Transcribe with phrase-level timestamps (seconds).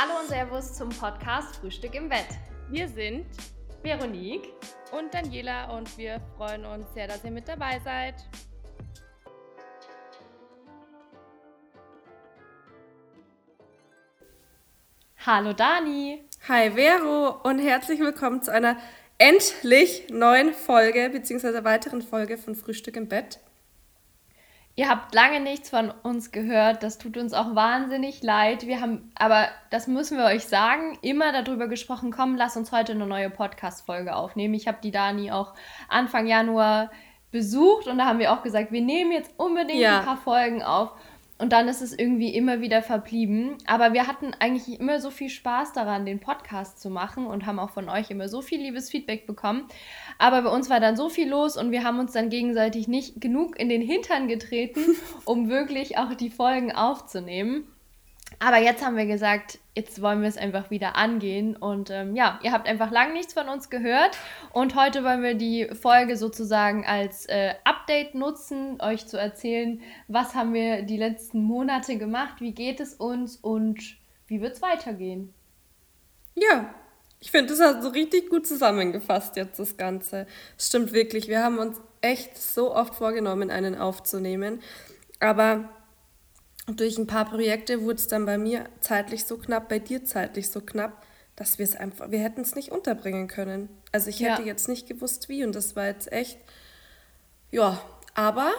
[0.00, 2.28] Hallo und Servus zum Podcast Frühstück im Bett.
[2.70, 3.26] Wir sind
[3.82, 4.48] Veronique
[4.92, 8.14] und Daniela und wir freuen uns sehr, dass ihr mit dabei seid.
[15.26, 16.22] Hallo Dani.
[16.46, 18.76] Hi Vero und herzlich willkommen zu einer
[19.18, 21.64] endlich neuen Folge bzw.
[21.64, 23.40] weiteren Folge von Frühstück im Bett.
[24.78, 26.84] Ihr habt lange nichts von uns gehört.
[26.84, 28.64] Das tut uns auch wahnsinnig leid.
[28.68, 32.92] Wir haben, aber das müssen wir euch sagen, immer darüber gesprochen, komm, lass uns heute
[32.92, 34.54] eine neue Podcast-Folge aufnehmen.
[34.54, 35.54] Ich habe die Dani auch
[35.88, 36.92] Anfang Januar
[37.32, 39.98] besucht und da haben wir auch gesagt, wir nehmen jetzt unbedingt ja.
[39.98, 40.92] ein paar Folgen auf.
[41.38, 43.56] Und dann ist es irgendwie immer wieder verblieben.
[43.64, 47.60] Aber wir hatten eigentlich immer so viel Spaß daran, den Podcast zu machen und haben
[47.60, 49.68] auch von euch immer so viel liebes Feedback bekommen.
[50.18, 53.20] Aber bei uns war dann so viel los und wir haben uns dann gegenseitig nicht
[53.20, 54.80] genug in den Hintern getreten,
[55.24, 57.68] um wirklich auch die Folgen aufzunehmen.
[58.40, 61.56] Aber jetzt haben wir gesagt, jetzt wollen wir es einfach wieder angehen.
[61.56, 64.16] Und ähm, ja, ihr habt einfach lang nichts von uns gehört.
[64.52, 70.34] Und heute wollen wir die Folge sozusagen als äh, Update nutzen, euch zu erzählen, was
[70.34, 73.96] haben wir die letzten Monate gemacht, wie geht es uns und
[74.28, 75.34] wie wird es weitergehen.
[76.34, 76.72] Ja,
[77.20, 80.26] ich finde, das hat so richtig gut zusammengefasst jetzt das Ganze.
[80.56, 84.60] Stimmt wirklich, wir haben uns echt so oft vorgenommen, einen aufzunehmen.
[85.18, 85.68] Aber
[86.76, 90.50] durch ein paar Projekte wurde es dann bei mir zeitlich so knapp, bei dir zeitlich
[90.50, 93.68] so knapp, dass wir es einfach, wir hätten es nicht unterbringen können.
[93.92, 94.48] Also ich hätte ja.
[94.48, 96.38] jetzt nicht gewusst, wie und das war jetzt echt,
[97.50, 97.80] ja,
[98.14, 98.52] aber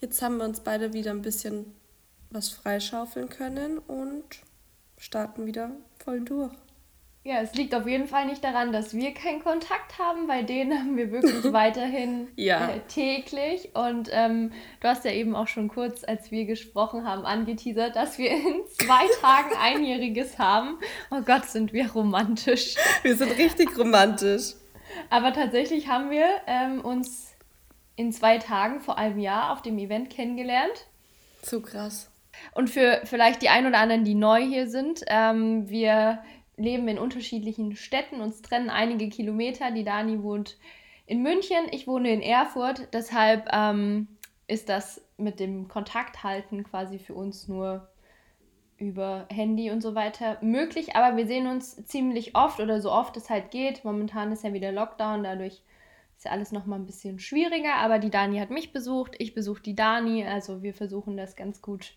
[0.00, 1.74] jetzt haben wir uns beide wieder ein bisschen
[2.30, 4.24] was freischaufeln können und
[4.98, 5.72] starten wieder
[6.04, 6.52] voll durch.
[7.22, 10.72] Ja, es liegt auf jeden Fall nicht daran, dass wir keinen Kontakt haben, weil den
[10.78, 12.70] haben wir wirklich weiterhin ja.
[12.70, 13.74] äh, täglich.
[13.74, 18.16] Und ähm, du hast ja eben auch schon kurz, als wir gesprochen haben, angeteasert, dass
[18.16, 20.78] wir in zwei Tagen Einjähriges haben.
[21.10, 22.76] Oh Gott, sind wir romantisch.
[23.02, 24.54] Wir sind richtig romantisch.
[25.10, 27.34] Aber tatsächlich haben wir ähm, uns
[27.96, 30.86] in zwei Tagen vor einem Jahr auf dem Event kennengelernt.
[31.42, 32.10] So krass.
[32.54, 36.22] Und für vielleicht die ein oder anderen, die neu hier sind, ähm, wir
[36.60, 39.70] leben in unterschiedlichen Städten, uns trennen einige Kilometer.
[39.70, 40.58] Die Dani wohnt
[41.06, 42.88] in München, ich wohne in Erfurt.
[42.92, 44.08] Deshalb ähm,
[44.46, 47.88] ist das mit dem Kontakt halten quasi für uns nur
[48.78, 50.96] über Handy und so weiter möglich.
[50.96, 53.84] Aber wir sehen uns ziemlich oft oder so oft es halt geht.
[53.84, 55.62] Momentan ist ja wieder Lockdown, dadurch
[56.16, 57.74] ist ja alles nochmal ein bisschen schwieriger.
[57.76, 60.24] Aber die Dani hat mich besucht, ich besuche die Dani.
[60.26, 61.94] Also wir versuchen das ganz gut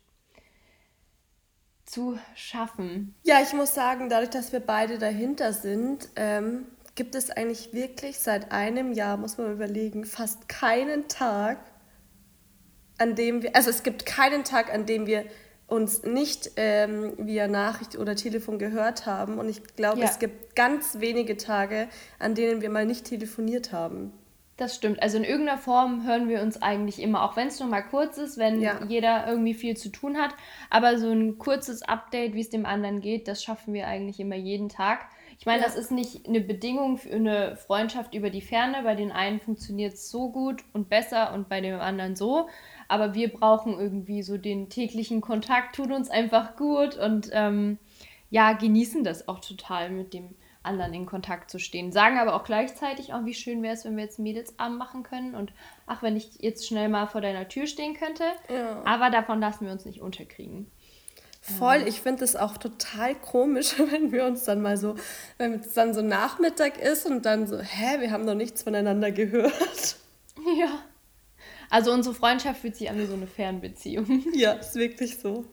[1.85, 3.16] zu schaffen.
[3.23, 8.19] Ja, ich muss sagen, dadurch, dass wir beide dahinter sind, ähm, gibt es eigentlich wirklich
[8.19, 11.59] seit einem Jahr, muss man überlegen, fast keinen Tag,
[12.97, 15.25] an dem wir, also es gibt keinen Tag, an dem wir
[15.67, 19.39] uns nicht ähm, via Nachricht oder Telefon gehört haben.
[19.39, 20.05] Und ich glaube, ja.
[20.05, 21.88] es gibt ganz wenige Tage,
[22.19, 24.13] an denen wir mal nicht telefoniert haben.
[24.56, 25.02] Das stimmt.
[25.02, 28.19] Also in irgendeiner Form hören wir uns eigentlich immer, auch wenn es nur mal kurz
[28.19, 28.84] ist, wenn ja.
[28.88, 30.36] jeder irgendwie viel zu tun hat.
[30.69, 34.36] Aber so ein kurzes Update, wie es dem anderen geht, das schaffen wir eigentlich immer
[34.36, 35.09] jeden Tag.
[35.40, 35.66] Ich meine, ja.
[35.66, 38.84] das ist nicht eine Bedingung für eine Freundschaft über die Ferne.
[38.84, 42.47] Bei den einen funktioniert es so gut und besser und bei dem anderen so.
[42.88, 47.80] Aber wir brauchen irgendwie so den täglichen Kontakt, tut uns einfach gut und ähm,
[48.30, 51.91] ja, genießen das auch total mit dem anderen in Kontakt zu stehen.
[51.91, 55.35] Sagen aber auch gleichzeitig, oh, wie schön wäre es, wenn wir jetzt Mädelsabend machen können
[55.35, 55.53] und
[55.85, 58.24] ach, wenn ich jetzt schnell mal vor deiner Tür stehen könnte.
[58.50, 58.81] Ja.
[58.85, 60.72] Aber davon lassen wir uns nicht unterkriegen.
[61.41, 64.96] Voll, ich finde es auch total komisch, wenn wir uns dann mal so,
[65.38, 69.12] wenn es dann so Nachmittag ist und dann so, hä, wir haben noch nichts voneinander
[69.12, 69.97] gehört.
[70.57, 70.79] Ja.
[71.69, 74.23] Also unsere Freundschaft fühlt sich an wie so eine Fernbeziehung.
[74.34, 75.46] Ja, ist wirklich so.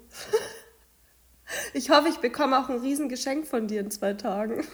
[1.74, 4.64] Ich hoffe, ich bekomme auch ein Riesengeschenk von dir in zwei Tagen.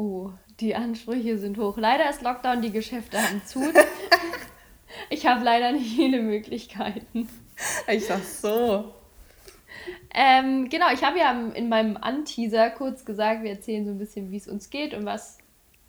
[0.00, 0.30] Oh,
[0.60, 1.76] die Ansprüche sind hoch.
[1.76, 3.60] Leider ist Lockdown, die Geschäfte haben zu.
[5.10, 7.28] ich habe leider nicht viele Möglichkeiten.
[7.86, 8.94] Ich sag so.
[10.14, 14.30] Ähm, genau, ich habe ja in meinem Anteaser kurz gesagt, wir erzählen so ein bisschen,
[14.30, 15.36] wie es uns geht und was,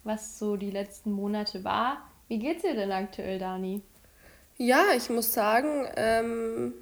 [0.03, 2.05] was so die letzten Monate war.
[2.27, 3.81] Wie geht's dir denn aktuell, Dani?
[4.57, 6.73] Ja, ich muss sagen, ähm,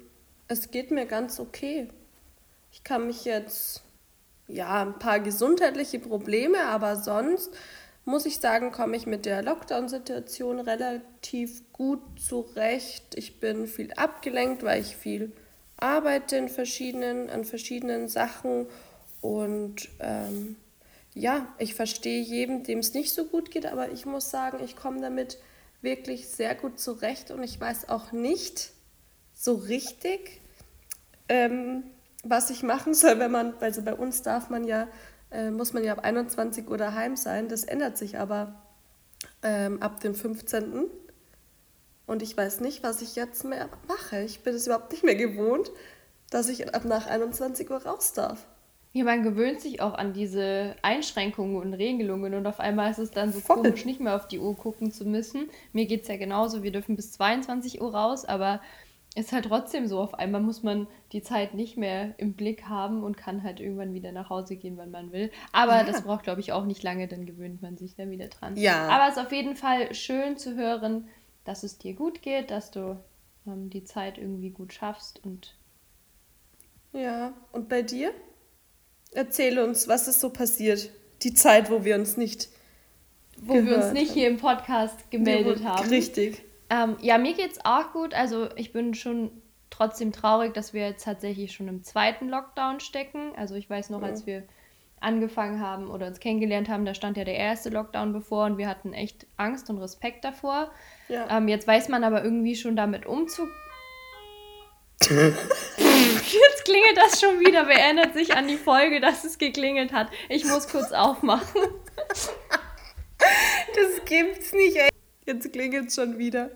[0.48, 1.86] es geht mir ganz okay.
[2.72, 3.84] Ich kann mich jetzt
[4.52, 7.50] ja, ein paar gesundheitliche Probleme, aber sonst
[8.04, 13.14] muss ich sagen, komme ich mit der Lockdown-Situation relativ gut zurecht.
[13.14, 15.32] Ich bin viel abgelenkt, weil ich viel
[15.76, 18.66] arbeite in verschiedenen, an verschiedenen Sachen
[19.20, 20.56] und ähm,
[21.14, 24.76] ja, ich verstehe jedem, dem es nicht so gut geht, aber ich muss sagen, ich
[24.76, 25.38] komme damit
[25.82, 28.72] wirklich sehr gut zurecht und ich weiß auch nicht
[29.34, 30.40] so richtig,
[31.28, 31.84] ähm,
[32.22, 34.88] was ich machen soll, wenn man, also bei uns darf man ja
[35.30, 37.48] äh, muss man ja ab 21 Uhr daheim sein.
[37.48, 38.54] Das ändert sich aber
[39.42, 40.86] ähm, ab dem 15.
[42.06, 44.22] Und ich weiß nicht, was ich jetzt mehr mache.
[44.22, 45.70] Ich bin es überhaupt nicht mehr gewohnt,
[46.30, 48.46] dass ich ab nach 21 Uhr raus darf.
[48.92, 53.12] Ja, man gewöhnt sich auch an diese Einschränkungen und Regelungen und auf einmal ist es
[53.12, 53.58] dann so Voll.
[53.58, 55.48] komisch, nicht mehr auf die Uhr gucken zu müssen.
[55.72, 58.60] Mir geht es ja genauso, wir dürfen bis 22 Uhr raus, aber
[59.16, 63.02] ist halt trotzdem so, auf einmal muss man die Zeit nicht mehr im Blick haben
[63.02, 65.32] und kann halt irgendwann wieder nach Hause gehen, wann man will.
[65.52, 65.84] Aber ja.
[65.84, 68.56] das braucht, glaube ich, auch nicht lange, dann gewöhnt man sich da wieder dran.
[68.56, 68.88] Ja.
[68.88, 71.08] Aber es ist auf jeden Fall schön zu hören,
[71.44, 73.00] dass es dir gut geht, dass du
[73.46, 75.56] ähm, die Zeit irgendwie gut schaffst und.
[76.92, 78.12] Ja, und bei dir?
[79.12, 80.90] Erzähl uns, was ist so passiert?
[81.22, 82.48] Die Zeit, wo wir uns nicht.
[83.38, 84.18] Wo wir uns nicht haben.
[84.18, 85.88] hier im Podcast gemeldet haben.
[85.88, 86.42] Richtig.
[86.70, 88.14] Ähm, ja, mir geht's auch gut.
[88.14, 89.30] Also ich bin schon
[89.70, 93.32] trotzdem traurig, dass wir jetzt tatsächlich schon im zweiten Lockdown stecken.
[93.36, 94.08] Also ich weiß noch, ja.
[94.08, 94.44] als wir
[95.00, 98.68] angefangen haben oder uns kennengelernt haben, da stand ja der erste Lockdown bevor und wir
[98.68, 100.70] hatten echt Angst und Respekt davor.
[101.08, 101.38] Ja.
[101.38, 103.54] Ähm, jetzt weiß man aber irgendwie schon damit umzugehen.
[105.08, 107.66] Jetzt klingelt das schon wieder.
[107.66, 110.08] Wer erinnert sich an die Folge, dass es geklingelt hat?
[110.28, 111.62] Ich muss kurz aufmachen.
[113.74, 114.88] Das gibt's nicht, ey.
[115.26, 116.50] Jetzt klingelt es schon wieder.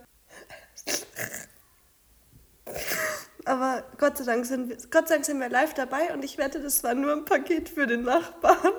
[3.54, 6.38] Aber Gott sei, Dank sind wir, Gott sei Dank sind wir live dabei und ich
[6.38, 8.72] wette, das war nur ein Paket für den Nachbarn.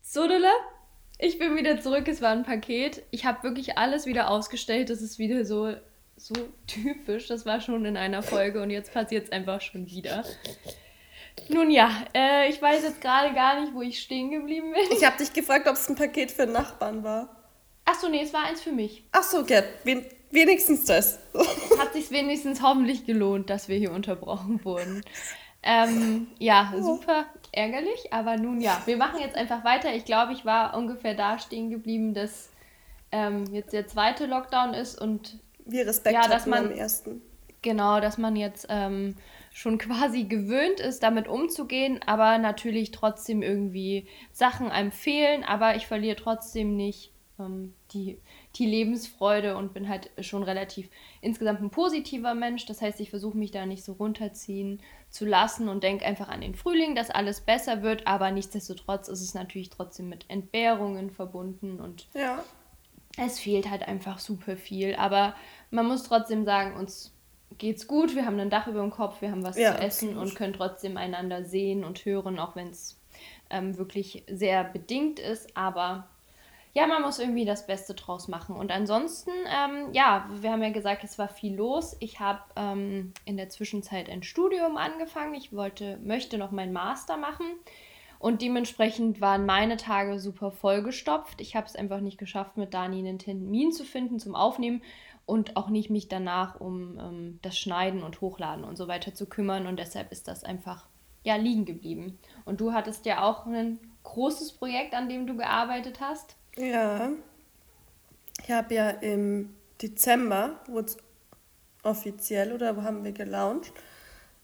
[0.00, 0.48] Sodele,
[1.18, 2.06] ich bin wieder zurück.
[2.06, 3.02] Es war ein Paket.
[3.10, 4.90] Ich habe wirklich alles wieder ausgestellt.
[4.90, 5.74] Das ist wieder so,
[6.16, 6.34] so
[6.68, 7.26] typisch.
[7.26, 10.24] Das war schon in einer Folge und jetzt passiert es einfach schon wieder.
[11.48, 14.96] Nun ja, äh, ich weiß jetzt gerade gar nicht, wo ich stehen geblieben bin.
[14.96, 17.42] Ich habe dich gefragt, ob es ein Paket für den Nachbarn war.
[17.84, 19.02] Achso, nee, es war eins für mich.
[19.10, 19.64] Achso, Gerd,
[20.30, 21.18] wenigstens das.
[21.78, 25.02] Hat sich wenigstens hoffentlich gelohnt, dass wir hier unterbrochen wurden.
[25.62, 29.94] Ähm, ja, super ärgerlich, aber nun ja, wir machen jetzt einfach weiter.
[29.94, 32.48] Ich glaube, ich war ungefähr da stehen geblieben, dass
[33.12, 37.22] ähm, jetzt der zweite Lockdown ist und wir Respekt ja, dass man, am ersten.
[37.62, 39.16] Genau, dass man jetzt ähm,
[39.52, 45.86] schon quasi gewöhnt ist, damit umzugehen, aber natürlich trotzdem irgendwie Sachen einem fehlen, aber ich
[45.86, 48.18] verliere trotzdem nicht ähm, die,
[48.56, 50.88] die Lebensfreude und bin halt schon relativ
[51.20, 52.66] insgesamt ein positiver Mensch.
[52.66, 56.40] Das heißt, ich versuche mich da nicht so runterziehen zu lassen und denke einfach an
[56.40, 61.80] den Frühling, dass alles besser wird, aber nichtsdestotrotz ist es natürlich trotzdem mit Entbehrungen verbunden
[61.80, 62.42] und ja.
[63.16, 64.94] es fehlt halt einfach super viel.
[64.96, 65.34] Aber
[65.70, 67.12] man muss trotzdem sagen, uns
[67.58, 70.16] geht's gut, wir haben ein Dach über dem Kopf, wir haben was ja, zu essen
[70.16, 72.98] und können trotzdem einander sehen und hören, auch wenn es
[73.50, 76.08] ähm, wirklich sehr bedingt ist, aber
[76.72, 78.54] ja, man muss irgendwie das Beste draus machen.
[78.54, 81.96] Und ansonsten, ähm, ja, wir haben ja gesagt, es war viel los.
[81.98, 85.34] Ich habe ähm, in der Zwischenzeit ein Studium angefangen.
[85.34, 87.46] Ich wollte, möchte noch meinen Master machen.
[88.20, 91.40] Und dementsprechend waren meine Tage super vollgestopft.
[91.40, 94.82] Ich habe es einfach nicht geschafft, mit Dani einen Termin zu finden zum Aufnehmen
[95.26, 99.26] und auch nicht mich danach um ähm, das Schneiden und Hochladen und so weiter zu
[99.26, 99.66] kümmern.
[99.66, 100.86] Und deshalb ist das einfach
[101.24, 102.18] ja liegen geblieben.
[102.44, 106.36] Und du hattest ja auch ein großes Projekt, an dem du gearbeitet hast.
[106.56, 107.10] Ja.
[108.42, 110.96] Ich habe ja im Dezember, wurde es
[111.82, 113.72] offiziell oder wo haben wir gelauncht,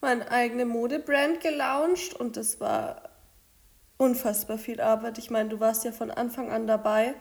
[0.00, 3.10] meine eigene Modebrand gelauncht und das war
[3.98, 5.18] unfassbar viel Arbeit.
[5.18, 7.14] Ich meine, du warst ja von Anfang an dabei.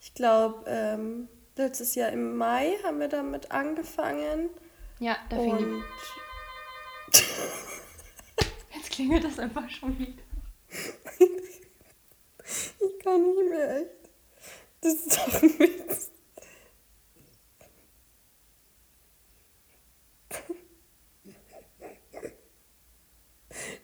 [0.00, 4.50] Ich glaube, ähm, letztes Jahr im Mai haben wir damit angefangen.
[4.98, 5.84] Ja, da fing und...
[8.74, 10.22] Jetzt klingelt das einfach schon wieder.
[11.18, 13.97] ich kann nicht mehr, echt.
[14.80, 16.10] Das ist doch ein Witz.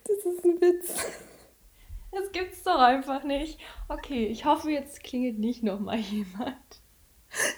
[0.05, 0.95] Das ist ein Witz.
[2.13, 3.59] Das gibt's doch einfach nicht.
[3.89, 6.57] Okay, ich hoffe, jetzt klingelt nicht nochmal jemand.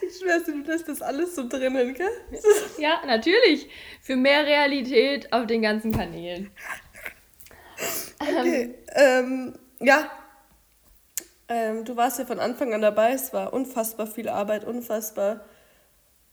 [0.00, 2.08] Ich schwör's dir, du lässt das alles so drinnen, gell?
[2.78, 3.68] Ja, natürlich.
[4.00, 6.50] Für mehr Realität auf den ganzen Kanälen.
[8.18, 10.10] Okay, ähm, ja,
[11.48, 15.44] ähm, du warst ja von Anfang an dabei, es war unfassbar viel Arbeit, unfassbar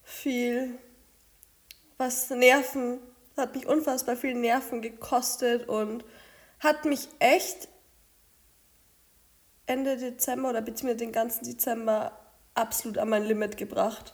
[0.03, 0.77] viel,
[1.97, 2.99] was Nerven,
[3.37, 6.03] hat mich unfassbar viel Nerven gekostet und
[6.59, 7.67] hat mich echt
[9.65, 12.11] Ende Dezember oder beziehungsweise den ganzen Dezember
[12.53, 14.13] absolut an mein Limit gebracht.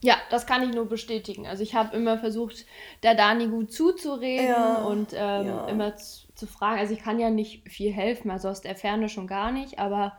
[0.00, 1.46] Ja, das kann ich nur bestätigen.
[1.46, 2.66] Also ich habe immer versucht,
[3.02, 5.66] der Dani gut zuzureden ja, und ähm, ja.
[5.66, 5.94] immer
[6.38, 6.78] zu, fragen.
[6.78, 10.18] Also ich kann ja nicht viel helfen, also aus der Ferne schon gar nicht, aber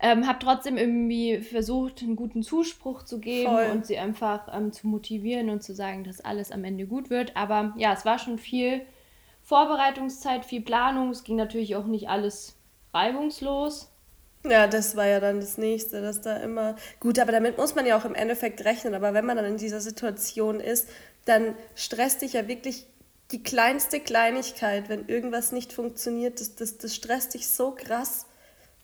[0.00, 3.70] ähm, habe trotzdem irgendwie versucht, einen guten Zuspruch zu geben Voll.
[3.72, 7.34] und sie einfach ähm, zu motivieren und zu sagen, dass alles am Ende gut wird.
[7.36, 8.82] Aber ja, es war schon viel
[9.42, 11.10] Vorbereitungszeit, viel Planung.
[11.10, 12.58] Es ging natürlich auch nicht alles
[12.92, 13.90] reibungslos.
[14.44, 16.76] Ja, das war ja dann das nächste, dass da immer.
[17.00, 18.94] Gut, aber damit muss man ja auch im Endeffekt rechnen.
[18.94, 20.88] Aber wenn man dann in dieser Situation ist,
[21.24, 22.86] dann stresst dich ja wirklich
[23.32, 26.40] die kleinste Kleinigkeit, wenn irgendwas nicht funktioniert.
[26.40, 28.26] Das, das, das stresst dich so krass.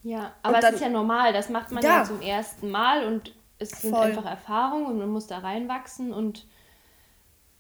[0.03, 1.33] Ja, aber es ist ja normal.
[1.33, 4.07] Das macht man ja, ja zum ersten Mal und es sind Voll.
[4.07, 6.47] einfach Erfahrungen und man muss da reinwachsen und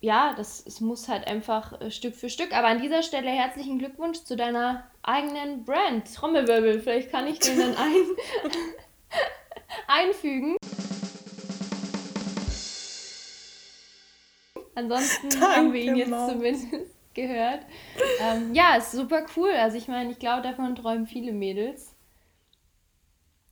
[0.00, 2.52] ja, das es muss halt einfach äh, Stück für Stück.
[2.52, 6.12] Aber an dieser Stelle herzlichen Glückwunsch zu deiner eigenen Brand.
[6.12, 7.94] Trommelwirbel, vielleicht kann ich den dann ein
[9.86, 10.56] einfügen.
[14.74, 16.28] Ansonsten Danke, haben wir ihn jetzt Mom.
[16.28, 16.66] zumindest
[17.14, 17.60] gehört.
[18.20, 19.50] Ähm, ja, ist super cool.
[19.50, 21.94] Also ich meine, ich glaube, davon träumen viele Mädels.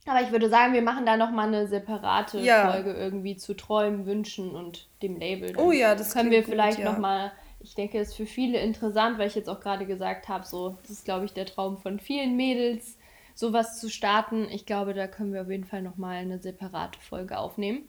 [0.07, 2.71] Aber ich würde sagen, wir machen da nochmal eine separate ja.
[2.71, 5.53] Folge irgendwie zu Träumen, Wünschen und dem Label.
[5.53, 6.91] Dann oh ja, das können wir vielleicht gut, ja.
[6.91, 7.31] nochmal.
[7.59, 10.77] Ich denke, es ist für viele interessant, weil ich jetzt auch gerade gesagt habe, so,
[10.81, 12.97] das ist, glaube ich, der Traum von vielen Mädels,
[13.35, 14.47] sowas zu starten.
[14.49, 17.83] Ich glaube, da können wir auf jeden Fall nochmal eine separate Folge aufnehmen.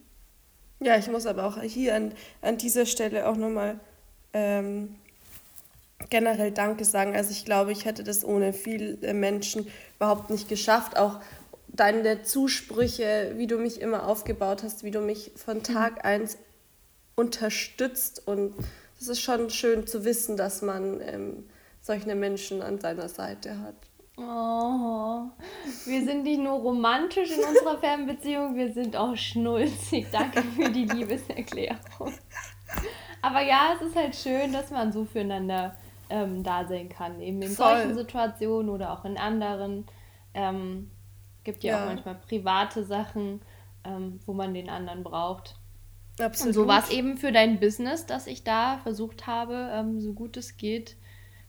[0.79, 3.79] Ja, ich muss aber auch hier an, an dieser Stelle auch nochmal
[4.33, 4.95] ähm,
[6.09, 7.15] generell Danke sagen.
[7.15, 10.97] Also ich glaube, ich hätte das ohne viele Menschen überhaupt nicht geschafft.
[10.97, 11.19] Auch
[11.67, 15.63] deine Zusprüche, wie du mich immer aufgebaut hast, wie du mich von mhm.
[15.63, 16.37] Tag eins
[17.15, 18.21] unterstützt.
[18.25, 18.53] Und
[18.99, 21.43] es ist schon schön zu wissen, dass man ähm,
[21.81, 23.75] solche Menschen an seiner Seite hat.
[24.15, 25.29] Oh,
[25.85, 30.07] wir sind nicht nur romantisch in unserer Fernbeziehung, wir sind auch schnulzig.
[30.11, 32.13] Danke für die Liebeserklärung.
[33.21, 35.75] Aber ja, es ist halt schön, dass man so füreinander
[36.09, 37.19] ähm, da sein kann.
[37.21, 37.77] Eben in Voll.
[37.77, 39.85] solchen Situationen oder auch in anderen.
[40.35, 40.91] Ähm,
[41.43, 43.41] gibt ja, ja, auch manchmal private Sachen,
[43.83, 45.55] ähm, wo man den anderen braucht.
[46.19, 46.49] Absolut.
[46.49, 50.13] Und so war es eben für dein Business, dass ich da versucht habe, ähm, so
[50.13, 50.97] gut es geht,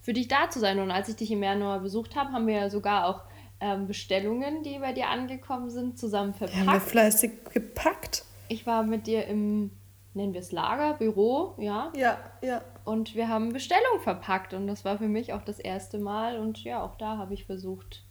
[0.05, 0.79] für dich da zu sein.
[0.81, 3.23] Und als ich dich im Januar besucht habe, haben wir ja sogar auch
[3.59, 6.59] ähm, Bestellungen, die bei dir angekommen sind, zusammen verpackt.
[6.59, 8.25] Haben wir fleißig gepackt.
[8.49, 9.71] Ich war mit dir im,
[10.13, 11.91] nennen wir es Lager, Büro, ja.
[11.97, 12.61] Ja, ja.
[12.85, 16.39] Und wir haben Bestellungen verpackt und das war für mich auch das erste Mal.
[16.39, 18.05] Und ja, auch da habe ich versucht,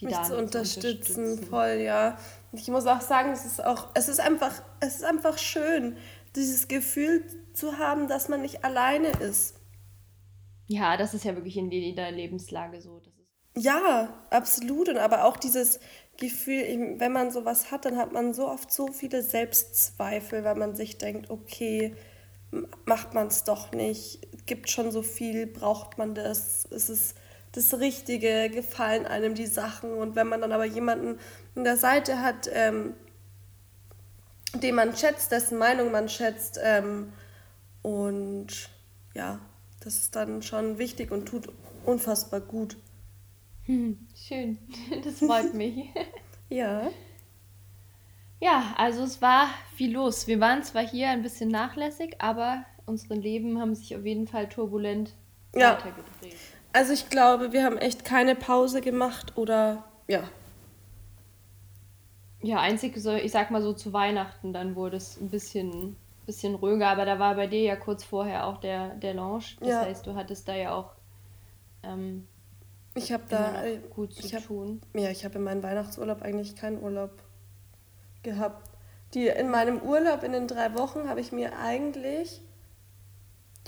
[0.00, 2.18] die mich zu unterstützen, zu unterstützen, voll, ja.
[2.52, 5.96] Und ich muss auch sagen, es ist auch, es ist einfach, es ist einfach schön,
[6.36, 7.24] dieses Gefühl
[7.54, 9.61] zu haben, dass man nicht alleine ist.
[10.72, 13.02] Ja, das ist ja wirklich in jeder Lebenslage so.
[13.54, 14.88] Ja, absolut.
[14.88, 15.80] Und aber auch dieses
[16.16, 20.74] Gefühl, wenn man sowas hat, dann hat man so oft so viele Selbstzweifel, weil man
[20.74, 21.94] sich denkt, okay,
[22.86, 27.14] macht man es doch nicht, gibt schon so viel, braucht man das, ist es
[27.52, 29.92] das Richtige, gefallen einem die Sachen.
[29.92, 31.18] Und wenn man dann aber jemanden
[31.54, 32.94] an der Seite hat, ähm,
[34.54, 37.12] den man schätzt, dessen Meinung man schätzt, ähm,
[37.82, 38.70] und
[39.14, 39.40] ja,
[39.84, 41.48] das ist dann schon wichtig und tut
[41.84, 42.76] unfassbar gut.
[43.66, 44.58] schön,
[45.04, 45.90] das freut mich.
[46.48, 46.90] ja.
[48.40, 50.26] Ja, also es war viel los.
[50.26, 54.48] Wir waren zwar hier ein bisschen nachlässig, aber unsere Leben haben sich auf jeden Fall
[54.48, 55.14] turbulent
[55.54, 55.76] ja.
[55.76, 56.36] weitergedreht.
[56.72, 60.28] Also ich glaube, wir haben echt keine Pause gemacht oder ja.
[62.40, 65.96] Ja, einzig so, ich sag mal so zu Weihnachten, dann wurde es ein bisschen
[66.26, 69.56] bisschen ruhiger, aber da war bei dir ja kurz vorher auch der, der Launch.
[69.60, 69.80] Das ja.
[69.80, 70.92] heißt, du hattest da ja auch
[71.82, 72.26] ähm,
[72.94, 74.80] ich habe da äh, gut zu hab, tun.
[74.94, 77.10] Ja, ich habe in meinem Weihnachtsurlaub eigentlich keinen Urlaub
[78.22, 78.70] gehabt.
[79.14, 82.42] Die, in meinem Urlaub in den drei Wochen habe ich mir eigentlich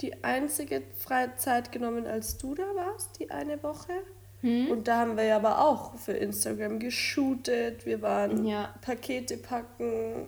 [0.01, 3.93] die einzige freie Zeit genommen, als du da warst, die eine Woche.
[4.41, 4.69] Hm?
[4.69, 7.85] Und da haben wir ja aber auch für Instagram geshootet.
[7.85, 8.75] Wir waren ja.
[8.81, 10.27] Pakete packen,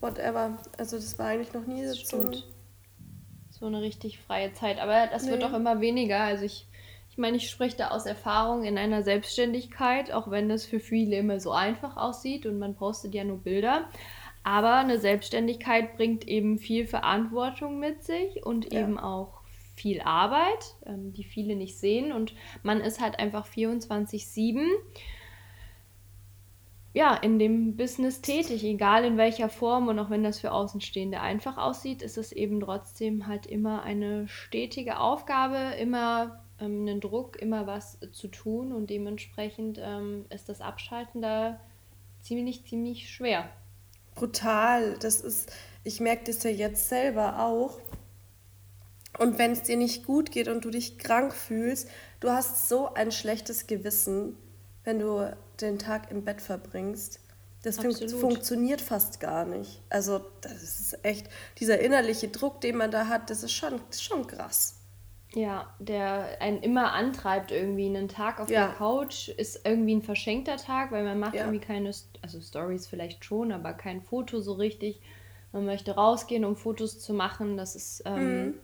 [0.00, 0.58] whatever.
[0.76, 2.36] Also das war eigentlich noch nie das so, ein
[3.50, 4.78] so eine richtig freie Zeit.
[4.78, 5.32] Aber das nee.
[5.32, 6.20] wird auch immer weniger.
[6.20, 6.66] Also ich,
[7.10, 11.16] ich meine, ich spreche da aus Erfahrung in einer Selbstständigkeit, auch wenn das für viele
[11.16, 13.88] immer so einfach aussieht und man postet ja nur Bilder.
[14.44, 18.80] Aber eine Selbstständigkeit bringt eben viel Verantwortung mit sich und ja.
[18.80, 19.42] eben auch
[19.74, 22.12] viel Arbeit, ähm, die viele nicht sehen.
[22.12, 24.66] Und man ist halt einfach 24-7
[26.98, 31.20] ja, in dem Business tätig, egal in welcher Form und auch wenn das für Außenstehende
[31.20, 37.40] einfach aussieht, ist es eben trotzdem halt immer eine stetige Aufgabe, immer ähm, einen Druck,
[37.40, 41.60] immer was zu tun und dementsprechend ähm, ist das Abschalten da
[42.20, 43.48] ziemlich, ziemlich schwer.
[44.16, 45.52] Brutal, das ist,
[45.84, 47.78] ich merke das ja jetzt selber auch.
[49.20, 51.88] Und wenn es dir nicht gut geht und du dich krank fühlst,
[52.18, 54.36] du hast so ein schlechtes Gewissen,
[54.88, 57.20] wenn du den Tag im Bett verbringst.
[57.62, 59.82] Das fun funktioniert fast gar nicht.
[59.90, 61.28] Also das ist echt,
[61.58, 64.80] dieser innerliche Druck, den man da hat, das ist schon, schon krass.
[65.34, 67.84] Ja, der einen immer antreibt irgendwie.
[67.84, 68.68] Einen Tag auf ja.
[68.68, 71.42] der Couch ist irgendwie ein verschenkter Tag, weil man macht ja.
[71.42, 71.92] irgendwie keine,
[72.22, 75.02] also Stories vielleicht schon, aber kein Foto so richtig.
[75.52, 77.58] Man möchte rausgehen, um Fotos zu machen.
[77.58, 78.54] Das ist ähm, mhm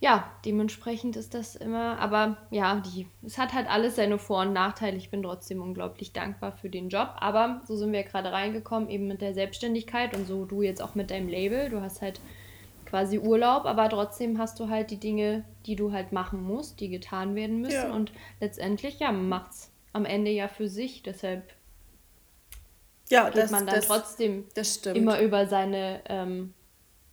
[0.00, 4.52] ja, dementsprechend ist das immer, aber ja, die, es hat halt alles seine Vor- und
[4.52, 4.96] Nachteile.
[4.96, 9.08] Ich bin trotzdem unglaublich dankbar für den Job, aber so sind wir gerade reingekommen, eben
[9.08, 11.68] mit der Selbstständigkeit und so du jetzt auch mit deinem Label.
[11.68, 12.20] Du hast halt
[12.86, 16.88] quasi Urlaub, aber trotzdem hast du halt die Dinge, die du halt machen musst, die
[16.88, 17.92] getan werden müssen ja.
[17.92, 21.52] und letztendlich, ja, macht es am Ende ja für sich, deshalb
[23.10, 24.44] ja, geht das, man dann das, trotzdem
[24.94, 26.54] immer über seine ähm,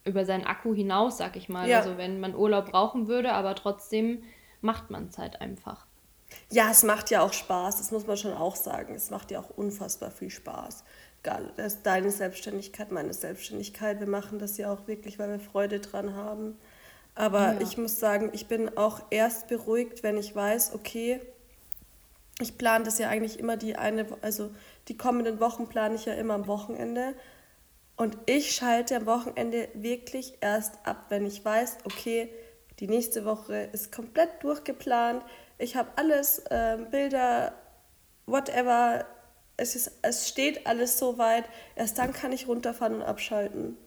[0.05, 1.67] über seinen Akku hinaus, sag ich mal.
[1.67, 1.79] Ja.
[1.79, 4.24] Also wenn man Urlaub brauchen würde, aber trotzdem
[4.62, 5.85] macht man es halt einfach.
[6.50, 8.95] Ja, es macht ja auch Spaß, das muss man schon auch sagen.
[8.95, 10.83] Es macht ja auch unfassbar viel Spaß.
[11.24, 14.00] Egal, das ist deine Selbstständigkeit, meine Selbstständigkeit.
[14.00, 16.57] Wir machen das ja auch wirklich, weil wir Freude dran haben.
[17.15, 17.62] Aber ja.
[17.62, 21.21] ich muss sagen, ich bin auch erst beruhigt, wenn ich weiß, okay,
[22.41, 24.51] ich plane das ja eigentlich immer die eine, also
[24.88, 27.15] die kommenden Wochen plane ich ja immer am Wochenende.
[27.97, 32.29] Und ich schalte am Wochenende wirklich erst ab, wenn ich weiß, okay,
[32.79, 35.23] die nächste Woche ist komplett durchgeplant.
[35.57, 37.53] Ich habe alles, äh, Bilder,
[38.25, 39.05] whatever.
[39.57, 41.45] Es, ist, es steht alles so weit.
[41.75, 43.77] Erst dann kann ich runterfahren und abschalten.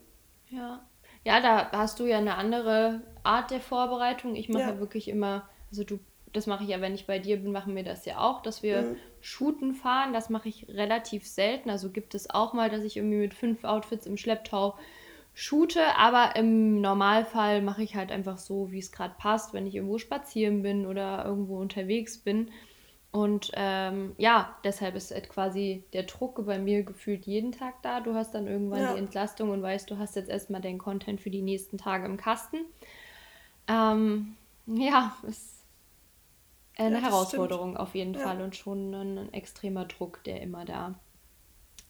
[0.48, 0.80] Ja.
[1.24, 4.34] Ja, da hast du ja eine andere Art der Vorbereitung.
[4.34, 4.70] Ich mache ja.
[4.70, 5.98] ja wirklich immer, also du
[6.32, 8.62] das mache ich ja, wenn ich bei dir bin, machen wir das ja auch, dass
[8.62, 8.97] wir mhm.
[9.20, 10.12] shooten fahren.
[10.12, 11.70] Das mache ich relativ selten.
[11.70, 14.76] Also gibt es auch mal, dass ich irgendwie mit fünf Outfits im Schlepptau
[15.35, 19.76] shoote, aber im Normalfall mache ich halt einfach so, wie es gerade passt, wenn ich
[19.76, 22.50] irgendwo spazieren bin oder irgendwo unterwegs bin.
[23.11, 28.00] Und ähm, ja, deshalb ist halt quasi der Druck bei mir gefühlt jeden Tag da.
[28.00, 28.92] Du hast dann irgendwann ja.
[28.92, 32.16] die Entlastung und weißt, du hast jetzt erstmal den Content für die nächsten Tage im
[32.16, 32.58] Kasten.
[33.66, 35.58] Ähm, ja, es
[36.78, 37.80] eine ja, Herausforderung stimmt.
[37.80, 38.20] auf jeden ja.
[38.20, 40.94] Fall und schon ein, ein, extremer Druck, der immer da,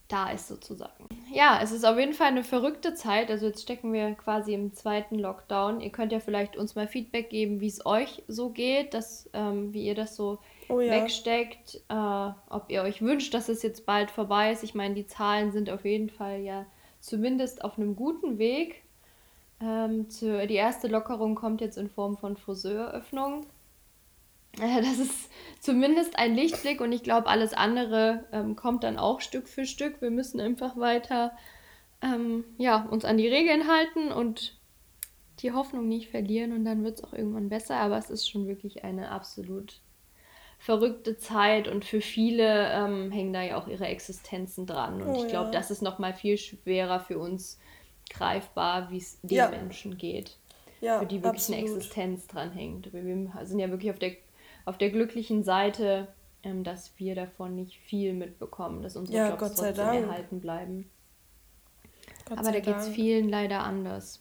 [0.08, 1.06] da ist sozusagen.
[1.32, 3.30] Ja, es ist auf jeden Fall eine verrückte Zeit.
[3.30, 5.80] Also jetzt stecken wir quasi im zweiten Lockdown.
[5.80, 9.74] Ihr könnt ja vielleicht uns mal Feedback geben, wie es euch so geht, dass, ähm,
[9.74, 10.92] wie ihr das so oh, ja.
[10.92, 14.64] wegsteckt, äh, ob ihr euch wünscht, dass es jetzt bald vorbei ist.
[14.64, 16.64] Ich meine, die Zahlen sind auf jeden Fall ja
[17.00, 18.82] zumindest auf einem guten Weg.
[19.60, 23.44] Ähm, zu, die erste Lockerung kommt jetzt in Form von Friseuröffnungen.
[24.60, 25.30] Äh, das ist
[25.60, 30.00] zumindest ein Lichtblick und ich glaube, alles andere ähm, kommt dann auch Stück für Stück.
[30.00, 31.32] Wir müssen einfach weiter
[32.02, 34.56] ähm, ja, uns an die Regeln halten und
[35.40, 37.76] die Hoffnung nicht verlieren und dann wird es auch irgendwann besser.
[37.76, 39.80] Aber es ist schon wirklich eine absolut
[40.58, 45.00] verrückte Zeit und für viele ähm, hängen da ja auch ihre Existenzen dran.
[45.00, 45.52] Und oh, ich glaube, ja.
[45.52, 47.60] das ist noch mal viel schwerer für uns
[48.10, 49.50] greifbar, wie es den ja.
[49.50, 50.36] Menschen geht.
[50.80, 51.58] Ja, für die wirklich absolut.
[51.58, 52.92] eine Existenz dran hängt.
[52.92, 53.02] Wir
[53.44, 54.12] sind ja wirklich auf der
[54.68, 56.08] auf der glücklichen Seite,
[56.42, 60.02] ähm, dass wir davon nicht viel mitbekommen, dass unsere ja, Jobs Gott trotzdem Dank.
[60.04, 60.90] erhalten bleiben.
[62.28, 64.20] Gott Aber da geht es vielen leider anders.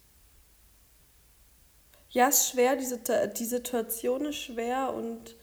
[2.10, 2.98] Ja, es ist schwer, diese,
[3.36, 5.36] die Situation ist schwer und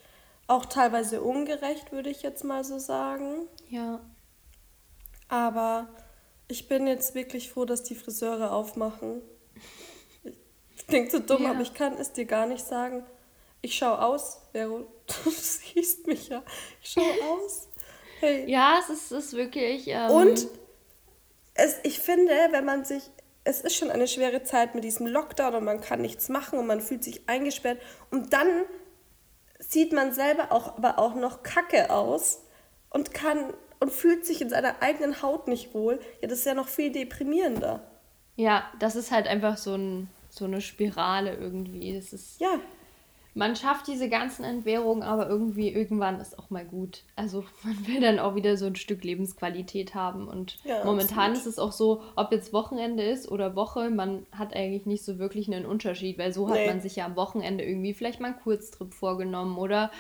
[0.48, 3.48] auch teilweise ungerecht, würde ich jetzt mal so sagen.
[3.70, 4.00] Ja.
[5.28, 5.88] Aber
[6.48, 9.22] ich bin jetzt wirklich froh, dass die Friseure aufmachen.
[10.88, 11.52] Klingt so dumm, ja.
[11.52, 13.04] aber ich kann es dir gar nicht sagen.
[13.66, 14.86] Ich schaue aus, Vero.
[15.08, 16.44] Du siehst mich ja.
[16.84, 17.68] Ich schaue aus.
[18.20, 18.48] Hey.
[18.48, 19.88] Ja, es ist, ist wirklich.
[19.88, 20.12] Ähm...
[20.12, 20.48] Und
[21.56, 23.02] es, ich finde, wenn man sich.
[23.44, 26.68] Es ist schon eine schwere Zeit mit diesem Lockdown und man kann nichts machen und
[26.68, 27.80] man fühlt sich eingesperrt.
[28.12, 28.48] Und dann
[29.58, 32.44] sieht man selber auch, aber auch noch kacke aus
[32.92, 36.00] und kann und fühlt sich in seiner eigenen Haut nicht wohl.
[36.22, 37.82] Ja, das ist ja noch viel deprimierender.
[38.36, 41.96] Ja, das ist halt einfach so, ein, so eine Spirale irgendwie.
[41.96, 42.60] Das ist, ja
[43.38, 47.04] man schafft diese ganzen Entbehrungen, aber irgendwie irgendwann ist auch mal gut.
[47.18, 50.28] Also man will dann auch wieder so ein Stück Lebensqualität haben.
[50.28, 51.38] Und ja, momentan absolut.
[51.38, 55.20] ist es auch so, ob jetzt Wochenende ist oder Woche, man hat eigentlich nicht so
[55.20, 56.54] wirklich einen Unterschied, weil so nee.
[56.54, 59.92] hat man sich ja am Wochenende irgendwie vielleicht mal einen Kurztrip vorgenommen oder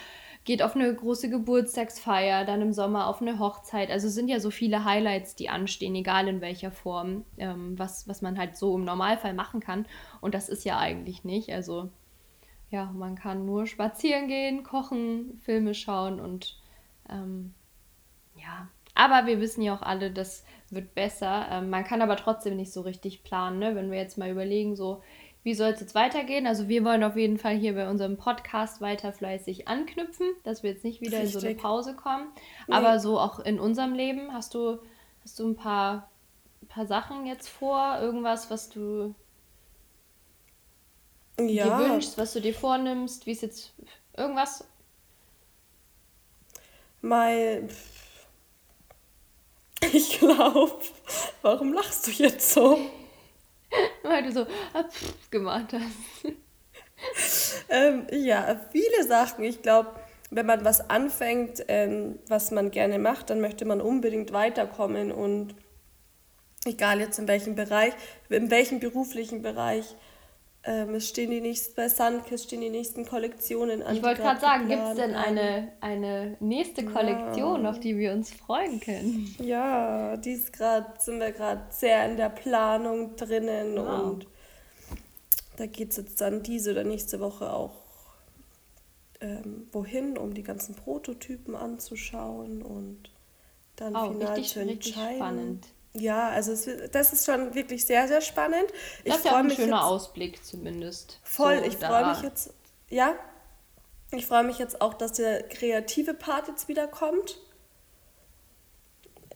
[0.45, 3.91] geht auf eine große Geburtstagsfeier, dann im Sommer auf eine Hochzeit.
[3.91, 8.21] Also sind ja so viele Highlights, die anstehen, egal in welcher Form, ähm, was, was
[8.21, 9.87] man halt so im Normalfall machen kann.
[10.21, 11.51] Und das ist ja eigentlich nicht.
[11.51, 11.89] Also
[12.69, 16.57] ja, man kann nur spazieren gehen, kochen, Filme schauen und
[17.09, 17.53] ähm,
[18.35, 18.67] ja.
[18.95, 21.47] Aber wir wissen ja auch alle, das wird besser.
[21.51, 23.75] Ähm, man kann aber trotzdem nicht so richtig planen, ne?
[23.75, 25.01] wenn wir jetzt mal überlegen, so
[25.43, 26.47] wie soll es jetzt weitergehen?
[26.47, 30.71] Also wir wollen auf jeden Fall hier bei unserem Podcast weiter fleißig anknüpfen, dass wir
[30.71, 31.35] jetzt nicht wieder Richtig.
[31.35, 32.31] in so eine Pause kommen.
[32.67, 32.73] Nee.
[32.73, 34.79] Aber so auch in unserem Leben hast du,
[35.23, 36.09] hast du ein paar,
[36.63, 39.13] ein paar Sachen jetzt vor, irgendwas, was du
[41.39, 41.79] ja.
[41.79, 43.73] dir wünschst, was du dir vornimmst, wie es jetzt
[44.15, 44.63] irgendwas?
[47.01, 47.67] Mal,
[49.93, 50.79] ich glaube,
[51.41, 52.79] warum lachst du jetzt so?
[54.03, 54.85] Weil du so ah,
[55.29, 56.33] gemacht hast.
[57.69, 59.43] ähm, ja, viele Sachen.
[59.43, 59.91] Ich glaube,
[60.31, 65.55] wenn man was anfängt, ähm, was man gerne macht, dann möchte man unbedingt weiterkommen und
[66.65, 67.93] egal jetzt in welchem Bereich,
[68.29, 69.95] in welchem beruflichen Bereich,
[70.67, 73.95] ähm, es stehen die nächsten, bei Sunkiss stehen die nächsten Kollektionen an.
[73.95, 77.69] Ich wollte gerade sagen, gibt es denn eine, eine nächste Kollektion, ja.
[77.69, 79.35] auf die wir uns freuen können?
[79.37, 84.03] Ja, die ist grad, sind wir gerade sehr in der Planung drinnen wow.
[84.03, 84.27] und
[85.57, 87.85] da geht es jetzt dann diese oder nächste Woche auch
[89.21, 93.11] ähm, wohin, um die ganzen Prototypen anzuschauen und
[93.75, 94.99] dann oh, final richtig, zu entscheiden.
[94.99, 95.67] Richtig spannend.
[95.97, 98.65] Ja, also es, das ist schon wirklich sehr, sehr spannend.
[99.05, 101.21] Ich das ist ja auch ein schöner jetzt, Ausblick zumindest.
[101.23, 102.53] Voll, so ich freue mich jetzt,
[102.89, 103.15] ja,
[104.11, 107.39] ich freue mich jetzt auch, dass der kreative Part jetzt wieder kommt,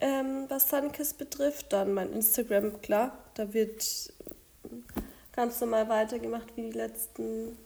[0.02, 1.72] ähm, was Sunkiss betrifft.
[1.72, 4.13] Dann mein Instagram, klar, da wird
[5.32, 7.58] ganz normal weitergemacht wie die letzten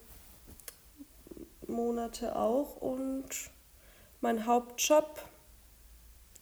[1.65, 2.75] Monate auch.
[2.75, 3.25] Und
[4.21, 5.19] mein Hauptjob,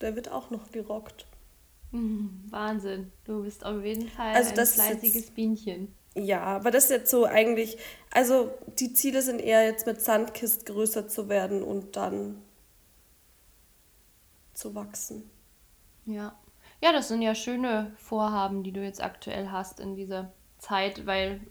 [0.01, 1.25] der wird auch noch gerockt.
[2.49, 5.93] Wahnsinn, du bist auf jeden Fall also ein fleißiges jetzt, Bienchen.
[6.15, 7.77] Ja, aber das ist jetzt so eigentlich,
[8.11, 12.41] also die Ziele sind eher jetzt mit Sandkist größer zu werden und dann
[14.53, 15.29] zu wachsen.
[16.05, 16.37] Ja.
[16.83, 21.41] Ja, das sind ja schöne Vorhaben, die du jetzt aktuell hast in dieser Zeit, weil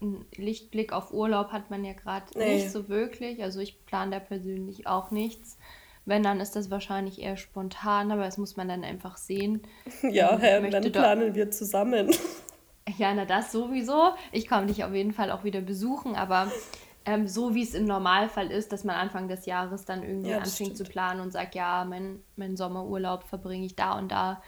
[0.00, 2.56] einen Lichtblick auf Urlaub hat man ja gerade nee.
[2.56, 3.42] nicht so wirklich.
[3.42, 5.56] Also ich plane da persönlich auch nichts.
[6.06, 9.62] Wenn, dann ist das wahrscheinlich eher spontan, aber das muss man dann einfach sehen.
[10.02, 12.10] Ja, ähm, dann planen wir zusammen.
[12.98, 14.10] Ja, na das sowieso.
[14.30, 16.52] Ich komme dich auf jeden Fall auch wieder besuchen, aber
[17.06, 20.36] ähm, so wie es im Normalfall ist, dass man Anfang des Jahres dann irgendwie ja,
[20.36, 20.76] anfängt stimmt.
[20.76, 24.42] zu planen und sagt, ja, mein, mein Sommerurlaub verbringe ich da und da.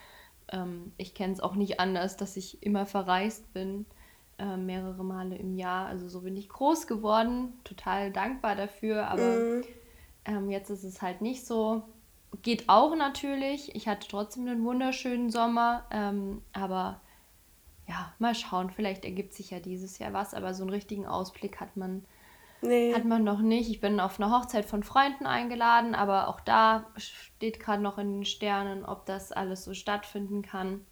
[0.53, 3.87] Ähm, ich kenne es auch nicht anders, dass ich immer verreist bin,
[4.39, 5.87] äh, mehrere Male im Jahr.
[5.87, 9.65] Also so bin ich groß geworden, total dankbar dafür, aber mm.
[10.27, 11.83] Ähm, jetzt ist es halt nicht so.
[12.43, 13.75] Geht auch natürlich.
[13.75, 15.85] Ich hatte trotzdem einen wunderschönen Sommer.
[15.91, 17.01] Ähm, aber
[17.89, 18.71] ja, mal schauen.
[18.71, 20.35] Vielleicht ergibt sich ja dieses Jahr was.
[20.35, 22.05] Aber so einen richtigen Ausblick hat man,
[22.61, 22.93] nee.
[22.93, 23.71] hat man noch nicht.
[23.71, 25.95] Ich bin auf eine Hochzeit von Freunden eingeladen.
[25.95, 30.85] Aber auch da steht gerade noch in den Sternen, ob das alles so stattfinden kann.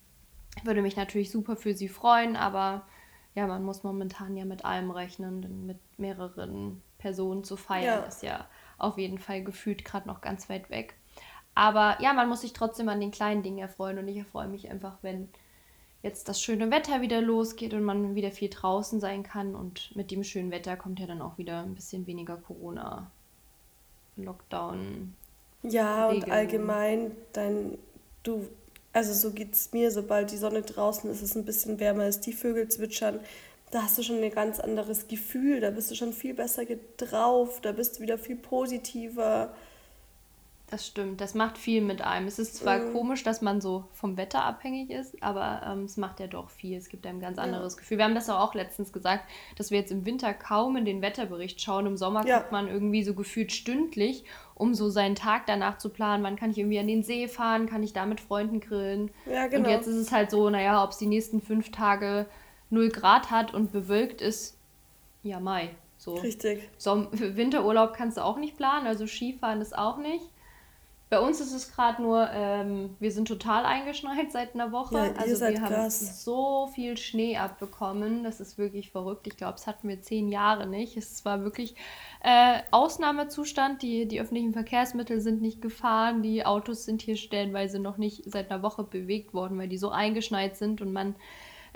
[0.62, 2.36] Würde mich natürlich super für sie freuen.
[2.36, 2.86] Aber
[3.34, 5.42] ja, man muss momentan ja mit allem rechnen.
[5.42, 8.06] Denn mit mehreren Personen zu feiern ja.
[8.06, 8.46] ist ja
[8.78, 10.94] auf jeden Fall gefühlt gerade noch ganz weit weg.
[11.54, 14.70] Aber ja, man muss sich trotzdem an den kleinen Dingen erfreuen und ich erfreue mich
[14.70, 15.28] einfach, wenn
[16.02, 19.54] jetzt das schöne Wetter wieder losgeht und man wieder viel draußen sein kann.
[19.54, 23.10] Und mit dem schönen Wetter kommt ja dann auch wieder ein bisschen weniger Corona,
[24.16, 25.14] Lockdown.
[25.62, 27.78] Ja, und allgemein dein,
[28.22, 28.46] du,
[28.92, 32.06] also so geht es mir, sobald die Sonne draußen ist, ist es ein bisschen wärmer
[32.06, 33.20] ist, die Vögel zwitschern
[33.74, 36.62] da hast du schon ein ganz anderes Gefühl, da bist du schon viel besser
[36.96, 39.52] drauf, da bist du wieder viel positiver.
[40.70, 42.28] Das stimmt, das macht viel mit einem.
[42.28, 42.92] Es ist zwar mhm.
[42.92, 46.78] komisch, dass man so vom Wetter abhängig ist, aber ähm, es macht ja doch viel.
[46.78, 47.80] Es gibt einem ein ganz anderes ja.
[47.80, 47.98] Gefühl.
[47.98, 49.24] Wir haben das auch letztens gesagt,
[49.56, 51.86] dass wir jetzt im Winter kaum in den Wetterbericht schauen.
[51.86, 52.38] Im Sommer ja.
[52.38, 56.22] guckt man irgendwie so gefühlt stündlich, um so seinen Tag danach zu planen.
[56.22, 57.66] Wann kann ich irgendwie an den See fahren?
[57.66, 59.10] Kann ich da mit Freunden grillen?
[59.26, 59.64] Ja, genau.
[59.64, 62.26] Und jetzt ist es halt so, naja, ob es die nächsten fünf Tage
[62.74, 64.58] 0 Grad hat und bewölkt ist,
[65.22, 65.70] ja, Mai.
[65.96, 66.14] So.
[66.16, 66.68] Richtig.
[66.76, 70.24] So, Winterurlaub kannst du auch nicht planen, also Skifahren ist auch nicht.
[71.10, 74.96] Bei uns ist es gerade nur, ähm, wir sind total eingeschneit seit einer Woche.
[74.96, 76.24] Ja, also wir haben krass.
[76.24, 78.24] so viel Schnee abbekommen.
[78.24, 79.26] Das ist wirklich verrückt.
[79.28, 80.96] Ich glaube, es hatten wir zehn Jahre nicht.
[80.96, 81.76] Es war wirklich
[82.20, 83.82] äh, Ausnahmezustand.
[83.82, 86.22] Die, die öffentlichen Verkehrsmittel sind nicht gefahren.
[86.22, 89.90] Die Autos sind hier stellenweise noch nicht seit einer Woche bewegt worden, weil die so
[89.90, 91.14] eingeschneit sind und man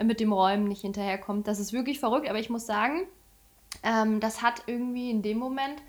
[0.02, 1.46] mit dem Räumen nicht hinterherkommt.
[1.46, 3.06] Das ist wirklich verrückt, aber ich muss sagen,
[3.82, 5.82] ähm, das hat irgendwie in dem Moment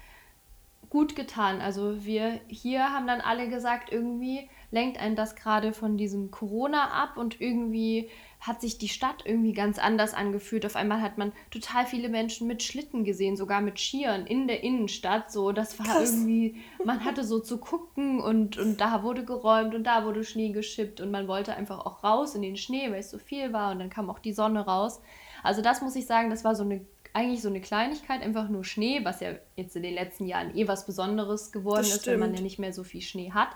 [0.90, 1.62] gut getan.
[1.62, 6.90] Also wir hier haben dann alle gesagt, irgendwie lenkt einen das gerade von diesem Corona
[6.90, 10.66] ab und irgendwie hat sich die Stadt irgendwie ganz anders angefühlt.
[10.66, 14.64] Auf einmal hat man total viele Menschen mit Schlitten gesehen, sogar mit Skiern in der
[14.64, 15.32] Innenstadt.
[15.32, 16.12] So, das war Krass.
[16.12, 20.52] irgendwie, man hatte so zu gucken und, und da wurde geräumt und da wurde Schnee
[20.52, 23.72] geschippt und man wollte einfach auch raus in den Schnee, weil es so viel war
[23.72, 25.02] und dann kam auch die Sonne raus.
[25.44, 28.64] Also das muss ich sagen, das war so eine eigentlich so eine Kleinigkeit, einfach nur
[28.64, 32.36] Schnee, was ja jetzt in den letzten Jahren eh was Besonderes geworden ist, wenn man
[32.36, 33.50] ja nicht mehr so viel Schnee hat.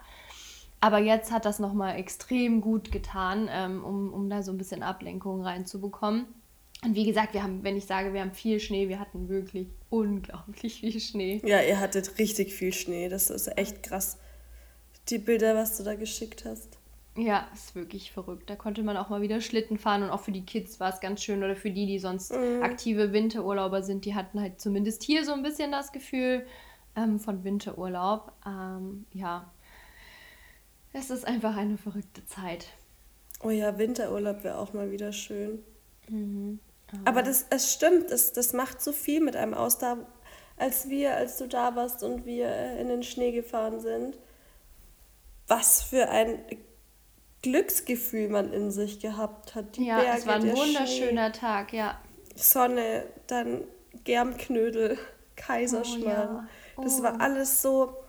[0.84, 4.84] Aber jetzt hat das nochmal extrem gut getan, ähm, um, um da so ein bisschen
[4.84, 6.26] Ablenkung reinzubekommen.
[6.84, 9.70] Und wie gesagt, wir haben, wenn ich sage, wir haben viel Schnee, wir hatten wirklich
[9.90, 11.42] unglaublich viel Schnee.
[11.46, 13.08] Ja, ihr hattet richtig viel Schnee.
[13.08, 14.18] Das ist echt krass.
[15.08, 16.78] Die Bilder, was du da geschickt hast.
[17.16, 18.50] Ja, ist wirklich verrückt.
[18.50, 21.00] Da konnte man auch mal wieder Schlitten fahren und auch für die Kids war es
[21.00, 22.62] ganz schön oder für die, die sonst mhm.
[22.62, 26.46] aktive Winterurlauber sind, die hatten halt zumindest hier so ein bisschen das Gefühl
[26.98, 28.34] ähm, von Winterurlaub.
[28.46, 29.50] Ähm, ja,
[30.94, 32.68] es ist einfach eine verrückte Zeit.
[33.44, 35.64] Oh ja, Winterurlaub wäre auch mal wieder schön.
[36.08, 36.60] Mhm.
[37.06, 39.98] Aber das, es stimmt, das, das macht so viel mit einem aus, da,
[40.58, 44.18] als wir, als du da warst und wir äh, in den Schnee gefahren sind.
[45.48, 46.40] Was für ein
[47.42, 49.76] Glücksgefühl man in sich gehabt hat.
[49.76, 52.00] Die ja, Berge, es war ein wunderschöner Schnee, Tag, ja.
[52.36, 53.64] Sonne, dann
[54.06, 54.98] Germknödel,
[55.36, 56.30] Kaiserschmarrn.
[56.30, 56.48] Oh, ja.
[56.78, 56.84] oh.
[56.84, 57.20] Das war oh.
[57.20, 58.03] alles so,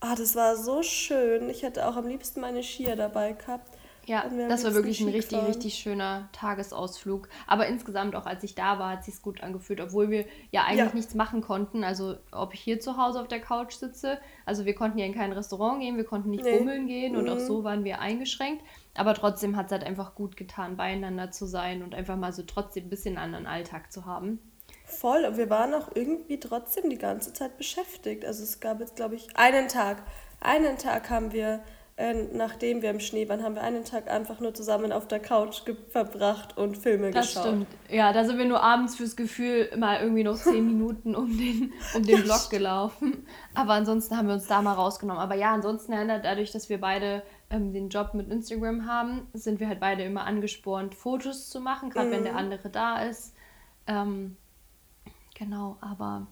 [0.00, 1.50] ah, das war so schön.
[1.50, 3.78] Ich hätte auch am liebsten meine Skier dabei gehabt.
[4.08, 5.48] Ja, das war wirklich ein richtig, fahren.
[5.48, 7.28] richtig schöner Tagesausflug.
[7.46, 10.78] Aber insgesamt, auch als ich da war, hat sich gut angefühlt, obwohl wir ja eigentlich
[10.78, 10.94] ja.
[10.94, 11.84] nichts machen konnten.
[11.84, 15.14] Also, ob ich hier zu Hause auf der Couch sitze, also wir konnten ja in
[15.14, 16.56] kein Restaurant gehen, wir konnten nicht nee.
[16.56, 17.18] bummeln gehen mhm.
[17.18, 17.46] und auch mhm.
[17.46, 18.64] so waren wir eingeschränkt.
[18.94, 22.42] Aber trotzdem hat es halt einfach gut getan, beieinander zu sein und einfach mal so
[22.44, 24.38] trotzdem ein bisschen anderen Alltag zu haben.
[24.88, 28.24] Voll, und wir waren auch irgendwie trotzdem die ganze Zeit beschäftigt.
[28.24, 30.02] Also, es gab jetzt, glaube ich, einen Tag.
[30.40, 31.60] Einen Tag haben wir
[31.98, 35.18] äh, nachdem wir im Schnee waren, haben wir einen Tag einfach nur zusammen auf der
[35.18, 37.44] Couch verbracht und Filme das geschaut.
[37.44, 37.66] Das stimmt.
[37.88, 41.72] Ja, da sind wir nur abends fürs Gefühl mal irgendwie noch zehn Minuten um den,
[41.96, 43.26] um den Block gelaufen.
[43.52, 45.20] Aber ansonsten haben wir uns da mal rausgenommen.
[45.20, 49.66] Aber ja, ansonsten dadurch, dass wir beide ähm, den Job mit Instagram haben, sind wir
[49.66, 52.12] halt beide immer angespornt, Fotos zu machen, gerade mhm.
[52.12, 52.38] wenn der mhm.
[52.38, 53.34] andere da ist.
[53.88, 54.36] Ähm,
[55.38, 56.26] genau, aber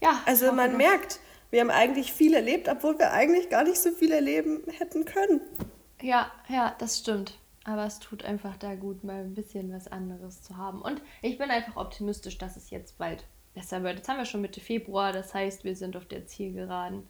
[0.00, 0.20] ja.
[0.26, 4.12] Also man merkt, wir haben eigentlich viel erlebt, obwohl wir eigentlich gar nicht so viel
[4.12, 5.40] erleben hätten können.
[6.00, 7.38] Ja, ja, das stimmt.
[7.64, 10.82] Aber es tut einfach da gut, mal ein bisschen was anderes zu haben.
[10.82, 13.24] Und ich bin einfach optimistisch, dass es jetzt bald
[13.54, 13.98] besser wird.
[13.98, 17.08] Jetzt haben wir schon Mitte Februar, das heißt, wir sind auf der Zielgeraden.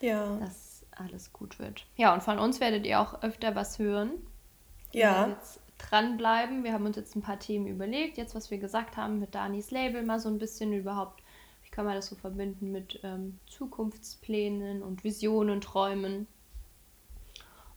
[0.00, 0.36] Ja.
[0.38, 1.86] Dass alles gut wird.
[1.96, 4.10] Ja, und von uns werdet ihr auch öfter was hören.
[4.90, 5.28] Ja.
[5.28, 6.64] Jetzt dranbleiben.
[6.64, 9.70] Wir haben uns jetzt ein paar Themen überlegt, jetzt was wir gesagt haben mit Danis
[9.70, 11.22] Label, mal so ein bisschen überhaupt
[11.72, 16.28] kann man das so verbinden mit ähm, Zukunftsplänen und Visionen, Träumen.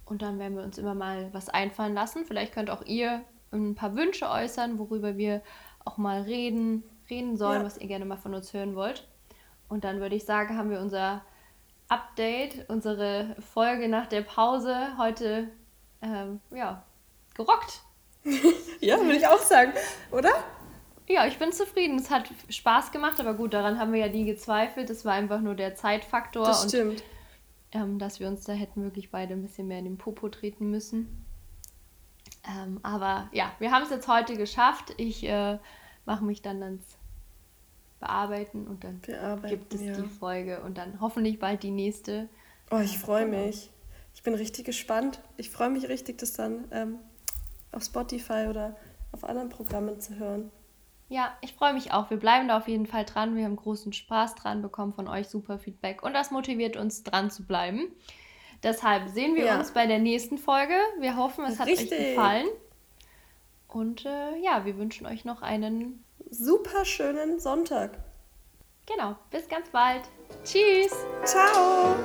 [0.04, 2.26] Und dann werden wir uns immer mal was einfallen lassen.
[2.26, 5.42] Vielleicht könnt auch ihr ein paar Wünsche äußern, worüber wir
[5.86, 7.66] auch mal reden, reden sollen, ja.
[7.66, 9.08] was ihr gerne mal von uns hören wollt.
[9.70, 11.24] Und dann würde ich sagen, haben wir unser
[11.88, 15.48] Update, unsere Folge nach der Pause heute
[16.02, 16.84] ähm, ja,
[17.34, 17.85] gerockt.
[18.82, 19.72] ja, würde ich auch sagen,
[20.12, 20.32] oder?
[21.08, 22.00] Ja, ich bin zufrieden.
[22.00, 24.90] Es hat Spaß gemacht, aber gut, daran haben wir ja nie gezweifelt.
[24.90, 26.46] Es war einfach nur der Zeitfaktor.
[26.46, 27.04] Das stimmt.
[27.74, 30.30] Und, ähm, dass wir uns da hätten wirklich beide ein bisschen mehr in den Popo
[30.30, 31.26] treten müssen.
[32.48, 34.94] Ähm, aber ja, wir haben es jetzt heute geschafft.
[34.98, 35.60] Ich äh,
[36.06, 36.98] mache mich dann ans
[38.00, 39.94] Bearbeiten und dann Bearbeiten, gibt es ja.
[39.94, 42.30] die Folge und dann hoffentlich bald die nächste.
[42.72, 43.46] Oh, ich freue genau.
[43.46, 43.70] mich.
[44.16, 45.22] Ich bin richtig gespannt.
[45.38, 47.00] Ich freue mich richtig, das dann ähm,
[47.76, 48.76] auf Spotify oder
[49.12, 50.52] auf anderen Programmen zu hören.
[51.08, 52.10] Ja, ich freue mich auch.
[52.10, 53.36] Wir bleiben da auf jeden Fall dran.
[53.36, 57.30] Wir haben großen Spaß dran, bekommen von euch super Feedback und das motiviert uns dran
[57.30, 57.92] zu bleiben.
[58.64, 59.60] Deshalb sehen wir ja.
[59.60, 60.74] uns bei der nächsten Folge.
[61.00, 61.92] Wir hoffen, es hat Richtig.
[61.92, 62.48] euch gefallen.
[63.68, 68.00] Und äh, ja, wir wünschen euch noch einen super schönen Sonntag.
[68.88, 70.04] Genau, bis ganz bald.
[70.44, 70.96] Tschüss.
[71.24, 71.96] Ciao.